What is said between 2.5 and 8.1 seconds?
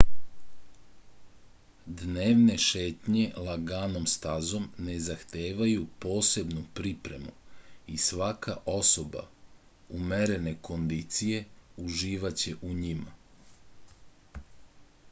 šetnje laganom stazom ne zahtevaju posebnu pripremu i